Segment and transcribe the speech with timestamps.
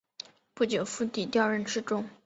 [0.55, 2.09] 不久傅祗调任侍中。